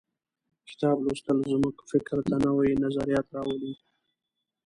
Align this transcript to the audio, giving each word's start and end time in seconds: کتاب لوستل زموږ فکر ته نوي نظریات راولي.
کتاب 0.69 0.97
لوستل 1.05 1.37
زموږ 1.51 1.75
فکر 1.91 2.17
ته 2.27 2.35
نوي 2.45 2.69
نظریات 2.83 3.27
راولي. 3.35 3.73